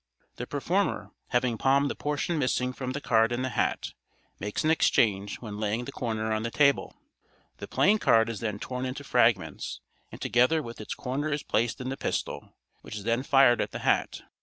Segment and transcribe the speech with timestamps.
[0.37, 3.93] The performer, having palmed the portion missing from the card in the hat,
[4.39, 6.95] makes an exchange when laying the corner on the table.
[7.57, 9.79] The plain card is then torn into fragments,
[10.11, 12.51] and together with its corner is placed in the pistol,
[12.81, 14.23] which is then fired at the hat.